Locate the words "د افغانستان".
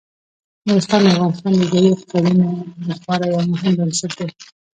1.03-1.53